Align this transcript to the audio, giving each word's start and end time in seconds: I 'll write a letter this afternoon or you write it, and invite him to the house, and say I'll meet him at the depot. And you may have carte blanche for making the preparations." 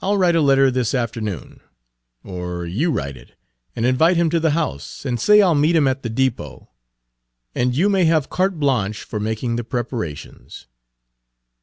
I 0.00 0.06
'll 0.06 0.16
write 0.16 0.36
a 0.36 0.40
letter 0.40 0.70
this 0.70 0.94
afternoon 0.94 1.60
or 2.22 2.64
you 2.64 2.90
write 2.90 3.14
it, 3.14 3.32
and 3.76 3.84
invite 3.84 4.16
him 4.16 4.30
to 4.30 4.40
the 4.40 4.52
house, 4.52 5.04
and 5.04 5.20
say 5.20 5.42
I'll 5.42 5.54
meet 5.54 5.76
him 5.76 5.86
at 5.86 6.02
the 6.02 6.08
depot. 6.08 6.70
And 7.54 7.76
you 7.76 7.90
may 7.90 8.06
have 8.06 8.30
carte 8.30 8.58
blanche 8.58 9.02
for 9.02 9.20
making 9.20 9.56
the 9.56 9.62
preparations." 9.64 10.66